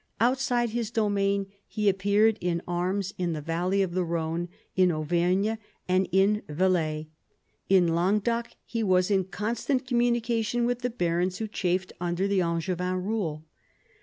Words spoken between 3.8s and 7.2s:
of the Ehone, in Auvergne, and in Velay.